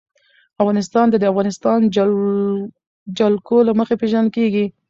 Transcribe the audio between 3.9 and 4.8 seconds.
پېژندل کېږي.